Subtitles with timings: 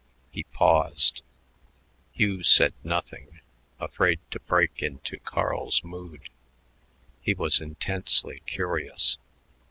[0.31, 1.21] He paused.
[2.13, 3.39] Hugh said nothing,
[3.79, 6.29] afraid to break into Carl's mood.
[7.21, 9.19] He was intensely curious.